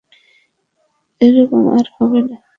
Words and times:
এরকম 1.21 1.63
আর 1.69 1.85
হবে 1.95 2.19
না। 2.21 2.37